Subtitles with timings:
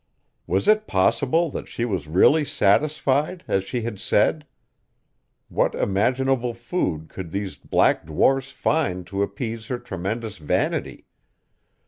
[0.47, 4.47] Was it possible that she was really satisfied, as she had said?
[5.47, 11.05] What imaginable food could these black dwarfs find to appease her tremendous vanity?